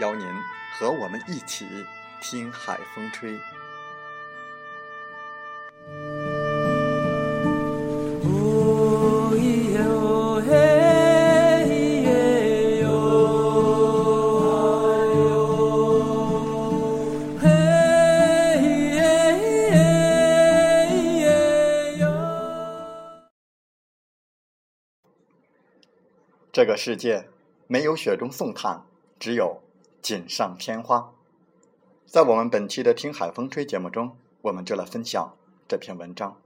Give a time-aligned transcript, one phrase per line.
[0.00, 0.26] 邀您
[0.72, 1.66] 和我们一起
[2.20, 3.38] 听海风吹。
[26.52, 27.28] 这个世界
[27.66, 28.86] 没有雪中送炭，
[29.18, 29.63] 只有。
[30.04, 31.12] 锦上添花，
[32.04, 35.34] 在我们本期的《听海风吹》节目中，我们就来分享
[35.66, 36.36] 这篇文章。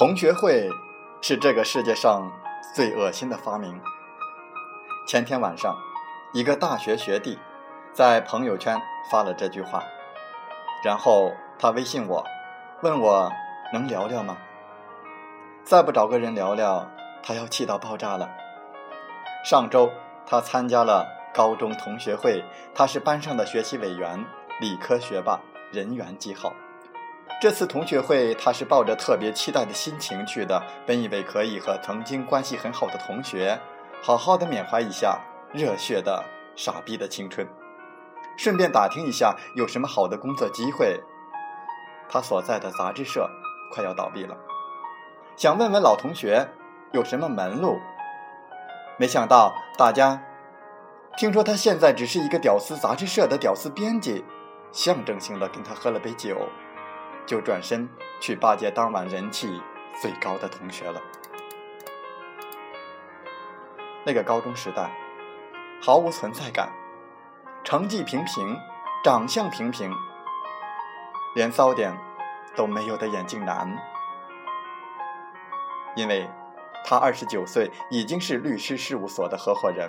[0.00, 0.70] 同学会
[1.20, 2.32] 是这个世界上
[2.74, 3.78] 最恶心的发明。
[5.06, 5.76] 前天晚上，
[6.32, 7.38] 一个大学学弟
[7.92, 9.82] 在朋友圈发了这句话，
[10.82, 12.24] 然后他微信我，
[12.80, 13.30] 问我
[13.74, 14.38] 能聊聊吗？
[15.64, 16.90] 再不找个人聊聊，
[17.22, 18.30] 他要气到爆炸了。
[19.44, 19.92] 上周
[20.24, 22.42] 他参加了高中同学会，
[22.74, 24.24] 他是班上的学习委员，
[24.60, 25.38] 理科学霸，
[25.70, 26.54] 人缘极好。
[27.38, 33.58] 这次同学会，他是抱着特别期待的心情去的，本以为可以和曾经关系很好的同学，
[34.02, 35.18] 好好的缅怀一下
[35.52, 36.22] 热血的
[36.54, 37.48] 傻逼的青春，
[38.36, 41.02] 顺便打听一下有什么好的工作机会。
[42.10, 43.30] 他所在的杂志社
[43.72, 44.36] 快要倒闭了，
[45.36, 46.46] 想问问老同学
[46.92, 47.78] 有什么门路。
[48.98, 50.22] 没想到大家
[51.16, 54.24] 听说他现在只是一个屌丝杂志社的屌丝编辑，
[54.72, 56.36] 象征性的跟他喝了杯酒。
[57.30, 59.62] 就转身去巴结当晚人气
[60.02, 61.00] 最高的同学了。
[64.04, 64.90] 那个高中时代，
[65.80, 66.72] 毫无存在感，
[67.62, 68.58] 成绩平平，
[69.04, 69.94] 长相平平，
[71.36, 71.96] 连骚点
[72.56, 73.78] 都没有的眼镜男，
[75.94, 76.28] 因为
[76.84, 79.88] 他二十九岁，已经是律师事务所的合伙人，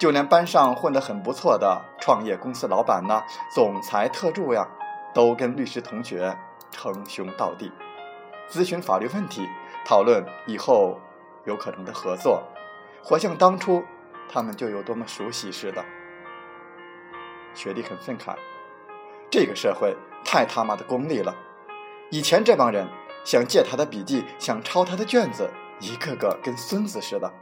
[0.00, 3.22] 就连班上混得很不错的创业公司老板呢，
[3.54, 4.66] 总裁、特助呀，
[5.12, 6.34] 都跟律师同学。
[6.76, 7.72] 称兄道弟，
[8.48, 9.48] 咨询法律问题，
[9.84, 11.00] 讨论以后
[11.44, 12.42] 有可能的合作，
[13.02, 13.82] 活像当初
[14.28, 15.82] 他们就有多么熟悉似的。
[17.54, 18.36] 学弟很愤慨，
[19.30, 21.34] 这个社会太他妈的功利了。
[22.10, 22.86] 以前这帮人
[23.24, 25.50] 想借他的笔记，想抄他的卷子，
[25.80, 27.32] 一个个跟孙子似的。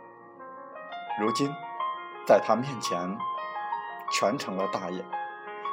[1.20, 1.53] 如今，
[2.25, 3.19] 在他面前，
[4.12, 5.05] 全成了大爷。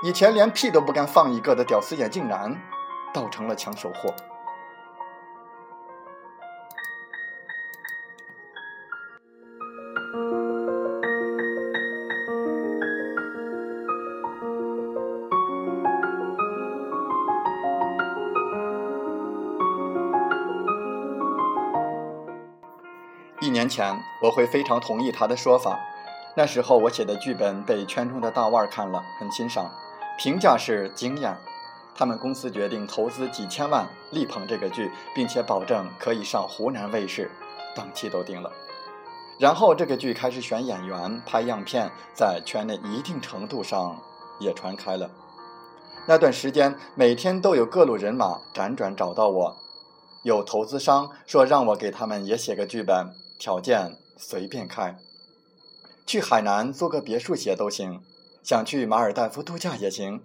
[0.03, 2.59] 以前连屁都不敢放一个的屌丝眼镜男。
[3.13, 4.13] 倒成了抢手货。
[23.43, 25.79] 一年前，我会非常同意他的说法。
[26.37, 29.69] 那时候我写的剧本被圈中的大腕看了，很欣赏，
[30.17, 31.35] 评价是惊艳。
[31.95, 37.29] 他们公司决定投资几千万力捧这个剧，并且保证可以上湖南卫视，
[37.75, 38.51] 档期都定了。
[39.39, 43.99] 然后这个剧开始选演员、拍样片，在圈内一定程度上
[44.39, 45.09] 也传开了。
[46.07, 49.57] 那段时间，每天都有各路人马辗转找到我，
[50.23, 54.97] 有投资商说让我给他们也写个剧本，条件随便开。
[56.05, 58.01] 去海南租个别墅写都行，
[58.43, 60.23] 想去马尔代夫度假也行。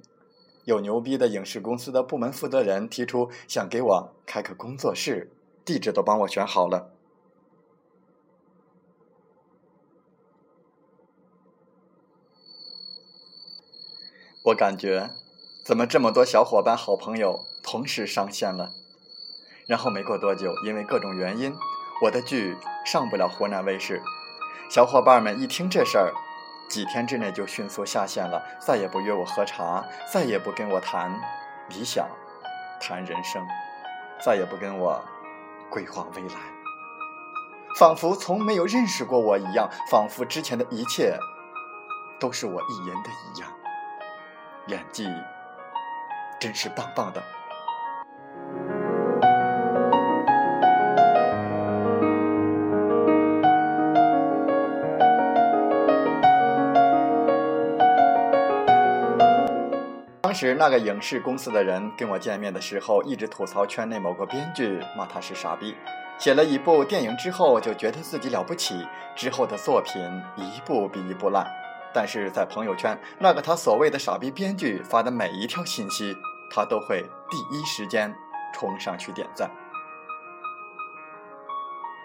[0.67, 5.31] 有牛逼的影视公司的部门负责人提出想给我开个工作室，
[5.65, 6.91] 地址都帮我选好了。
[14.47, 15.11] 我感觉，
[15.65, 18.73] 怎么这么多小伙伴、好朋友同时上线了？
[19.69, 21.55] 然后没过多久，因为各种原因，
[22.03, 24.03] 我的剧上不了湖南卫视。
[24.69, 26.13] 小伙伴们一听这事儿，
[26.69, 31.13] 几天之内就迅速下线了，再也不约我喝茶，再也不跟我谈
[31.69, 32.09] 理想、
[32.81, 33.47] 谈人生，
[34.25, 35.03] 再也不跟我
[35.71, 36.41] 规划未来，
[37.79, 41.19] 仿佛从没有认识过我一样，仿佛之前的一切
[42.19, 43.49] 都是我一人的一样。
[44.67, 45.09] 演技
[46.41, 47.23] 真是棒棒的。
[60.37, 65.75] 时那个影视公司的人跟我见面的时候，一直吐槽圈内某个编剧，骂他是傻逼。
[66.19, 70.03] 写了一部电影之后，就觉得自己了不起，之后的作品
[70.37, 71.47] 一部比一部烂。
[71.95, 76.15] 但是在朋友圈，那个他所谓的傻逼编剧发的每一条信息，
[76.51, 78.15] 他都会第一时间
[78.53, 79.51] 冲上去点赞。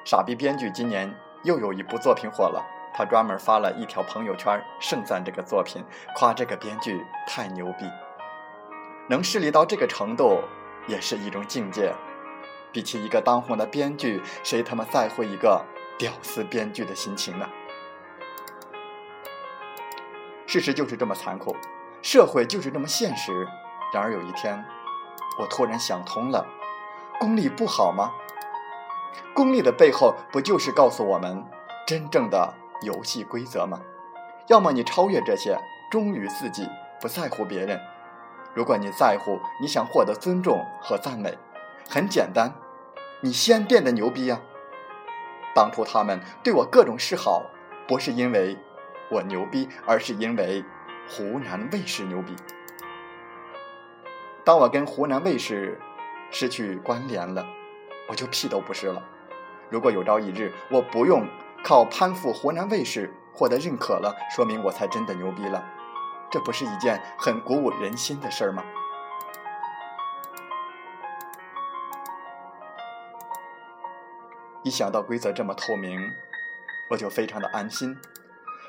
[0.06, 1.14] 傻逼编剧今年
[1.44, 5.84] 又有一部作品火了，他专门发了一条朋友圈盛赞这个作品，
[6.16, 7.86] 夸这个编剧太牛逼，
[9.12, 10.40] 能势力到这个程度
[10.88, 11.94] 也是一种境界。
[12.72, 15.66] 比起一个当红的编剧，谁他妈在乎一个
[15.98, 17.46] 屌丝编剧的心情呢？
[20.48, 21.54] 事实就是这么残酷，
[22.02, 23.46] 社会就是这么现实。
[23.94, 24.64] 然而有一天，
[25.38, 26.48] 我突然想通了：
[27.20, 28.14] 功利不好吗？
[29.34, 31.44] 功利的背后不就是告诉我们
[31.86, 33.82] 真正的游戏规则吗？
[34.48, 35.58] 要么你超越这些，
[35.92, 36.66] 忠于自己，
[37.02, 37.78] 不在乎别人；
[38.54, 41.38] 如果你在乎，你想获得尊重和赞美，
[41.90, 42.54] 很简单，
[43.22, 44.42] 你先变得牛逼呀！
[45.54, 47.44] 当初他们对我各种示好，
[47.88, 48.58] 不是因为……
[49.10, 50.64] 我牛逼，而是因为
[51.10, 52.34] 湖南卫视牛逼。
[54.46, 55.78] 当我跟湖南卫视
[56.30, 57.46] 失去关联了，
[58.08, 59.04] 我就屁都不是了。
[59.70, 61.28] 如果有朝一日我不用
[61.62, 65.62] 靠攀附湖南卫视获得认可了，说明我才真的牛逼了。
[66.32, 68.64] 这不是一件很鼓舞人心的事儿吗？
[74.64, 76.00] 一想到规则这么透明，
[76.92, 77.98] 我就非常的安心。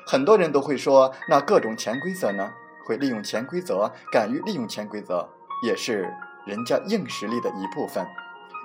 [0.05, 2.51] 很多人都会说，那各种潜规则呢？
[2.85, 5.29] 会利用潜规则，敢于利用潜规则，
[5.63, 6.13] 也是
[6.45, 8.05] 人家硬实力的一部分。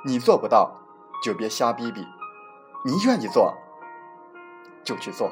[0.04, 0.80] 你做不到，
[1.22, 2.02] 就别瞎逼逼；
[2.84, 3.56] 你愿意做，
[4.82, 5.30] 就去做。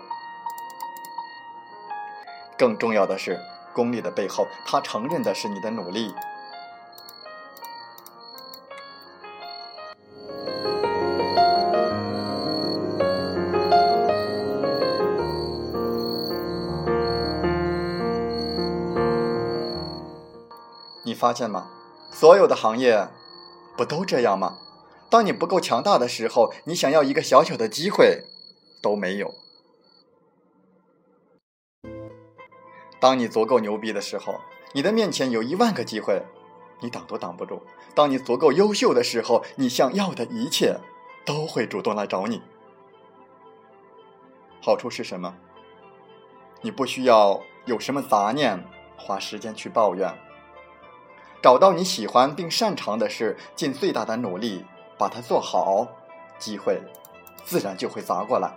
[2.56, 3.40] 更重要的是，
[3.76, 6.14] 功利的背后，他承认的是你的努力。
[21.04, 21.66] 你发现吗？
[22.10, 23.06] 所有的行业
[23.76, 24.56] 不都这样吗？
[25.10, 28.24] 当你不够强大的时候，你想要一个小小的机会
[28.82, 29.28] 都没有；
[32.98, 34.40] 当你足够牛逼的时候，
[34.72, 36.22] 你的面前有一万个机会，
[36.80, 37.56] 你挡都挡不住；
[37.94, 40.78] 当你足够优秀的时候，你想要的一切
[41.24, 42.42] 都会主动来找你。
[44.60, 45.34] 好处是什么？
[46.62, 48.64] 你不需要有什么杂念，
[48.96, 50.12] 花时间去抱怨。
[51.42, 54.64] 找到你喜欢并擅长的事，尽最大的努力
[54.98, 55.86] 把它做好，
[56.38, 56.80] 机会
[57.44, 58.52] 自然就会砸过来。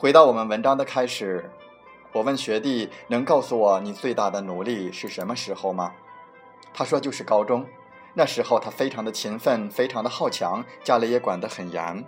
[0.00, 1.50] 回到我们文章的开始，
[2.12, 5.92] 我问学弟：“能告诉我你最大的努力是什么时候吗？”
[6.72, 7.66] 他说：“就是高中，
[8.14, 12.02] 那时候他非常的勤奋，非常的好强，家里也管得很严，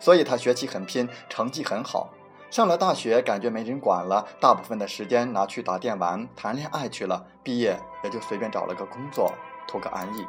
[0.00, 2.08] 所以他学习很拼，成绩很好。”
[2.50, 7.26] 上了大学，感觉没人管了，大部分的时间拿去打电玩、谈恋爱去了。
[7.42, 9.30] 毕业也就随便找了个工作，
[9.68, 10.24] 图个安逸。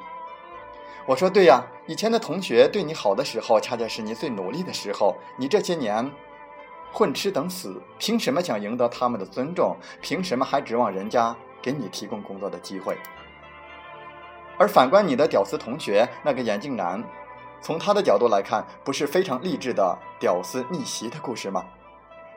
[1.05, 5.15] 我说对呀，以前的同学对你好的时候，恰恰是你最努力的时候。
[5.37, 6.11] 你这些年
[6.93, 9.75] 混吃等死，凭什么想赢得他们的尊重？
[9.99, 12.95] 凭什么还指望人家给你提供工作的机会？
[14.59, 17.03] 而反观你的屌丝同学，那个眼镜男，
[17.59, 21.65] 从他的角度来看，不是非常励志的屌丝逆袭的故事吗？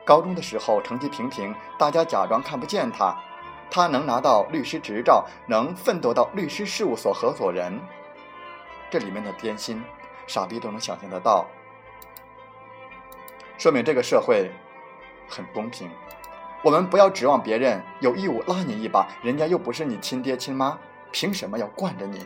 [0.03, 3.15] 高中的时候成绩平平，大家假装看不见他，
[3.69, 7.79] 他能拿到律师执照，能奋斗到律师事务所合伙人，
[8.89, 9.83] 这里面的艰辛，
[10.25, 11.45] 傻逼都能想象得到。
[13.57, 14.51] 说明这个社会
[15.27, 15.89] 很公平。
[16.63, 20.77] 我们不要指望别人有义务拉你一把，人家又不是你亲爹亲妈，
[21.11, 22.25] 凭什么要惯着你？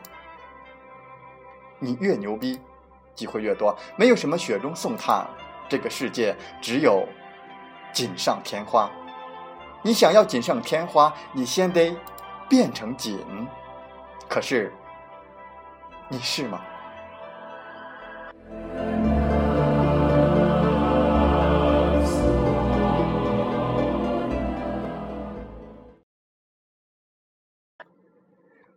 [1.80, 2.60] 你越牛逼，
[3.14, 3.78] 机会越多。
[3.98, 5.28] 没有什么雪中送炭，
[5.68, 7.08] 这个世界只有
[7.92, 8.90] 锦上添花。
[9.82, 11.96] 你想要锦上添花，你先得
[12.48, 13.20] 变成锦。
[14.30, 14.72] 可是，
[16.08, 16.62] 你是吗？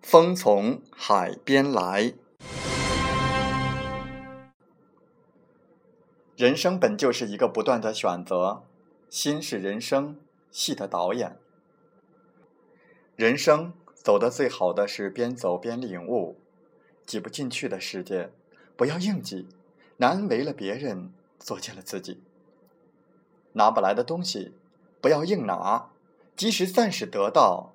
[0.04, 2.12] 风从海边来。
[6.36, 8.64] 人生本就是一个不断的选择，
[9.08, 10.20] 心是人生。
[10.50, 11.36] 戏的导演，
[13.16, 16.38] 人生走得最好的是边走边领悟。
[17.04, 18.30] 挤不进去的世界，
[18.76, 19.48] 不要硬挤；
[19.96, 22.22] 难为了别人，作践了自己。
[23.54, 24.52] 拿不来的东西，
[25.00, 25.90] 不要硬拿，
[26.36, 27.72] 即使暂时得到，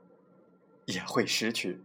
[0.85, 1.81] 也会失去。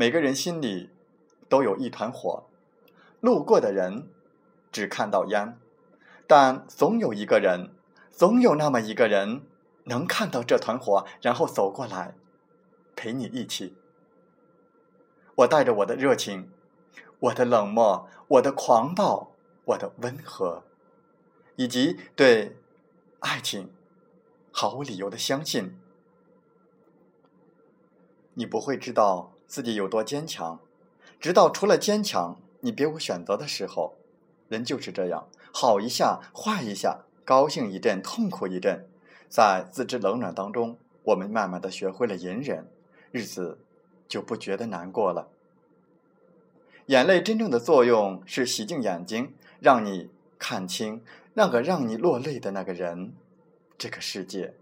[0.00, 0.90] 每个人心里
[1.48, 2.44] 都有一团火，
[3.20, 4.08] 路过的人
[4.70, 5.58] 只看到烟。
[6.28, 7.74] 但总有一个人，
[8.12, 9.42] 总有那么一个人，
[9.86, 12.14] 能看到这团火，然后走过来，
[12.94, 13.76] 陪你一起。
[15.34, 16.48] 我带着我的热情，
[17.18, 19.32] 我的冷漠，我的狂暴，
[19.64, 20.62] 我的温和，
[21.56, 22.56] 以及对
[23.18, 23.72] 爱情
[24.52, 25.76] 毫无理由的相信。
[28.34, 30.60] 你不会知道自己有多坚强，
[31.18, 33.96] 直到除了坚强，你别无选择的时候。
[34.48, 35.28] 人就是这样。
[35.52, 38.86] 好一下，坏一下，高兴一阵，痛苦一阵，
[39.28, 42.66] 在自知冷暖当中，我们慢慢的学会了隐忍，
[43.10, 43.58] 日子
[44.06, 45.28] 就不觉得难过了。
[46.86, 51.02] 眼泪真正的作用是洗净眼睛，让你看清
[51.34, 53.12] 那个让你落泪的那个人。
[53.76, 54.54] 这个世界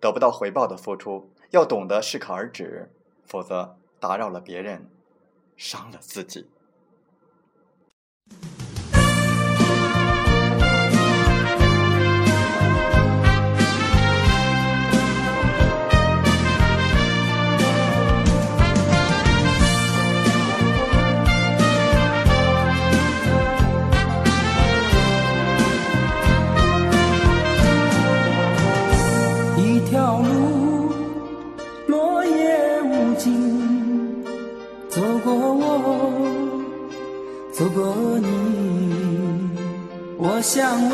[0.00, 2.90] 得不到回报的付出，要懂得适可而止，
[3.26, 4.88] 否则打扰了别人，
[5.56, 6.48] 伤了自己。
[40.54, 40.93] 想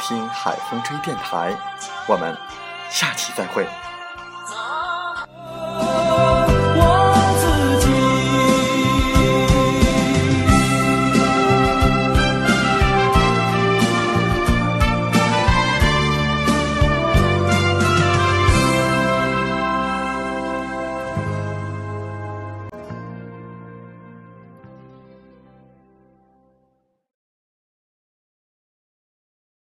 [0.00, 1.54] 听海风吹电台”。
[2.06, 2.36] 我们
[2.90, 3.87] 下期再会。